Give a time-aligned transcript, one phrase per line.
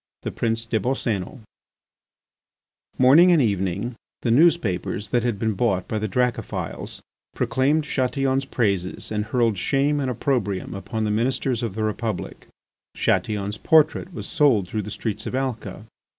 [0.23, 0.29] V.
[0.29, 1.39] THE PRINCE DES BOSCÉNOS
[2.97, 3.93] Morning and evening
[4.23, 7.01] the newspapers that had been bought by the Dracophils
[7.35, 12.47] proclaimed Chatillon's praises and hurled shame and opprobrium upon the Ministers of the Republic.
[12.95, 15.85] Chatillon's portrait was sold through the streets of Alca.